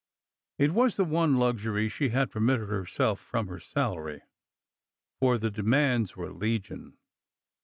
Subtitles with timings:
[0.57, 4.23] It was the one luxury she had permitted herself from her salary,
[5.19, 6.97] for the demands were legion.